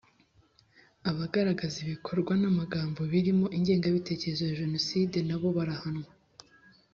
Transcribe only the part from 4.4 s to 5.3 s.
ya jenoside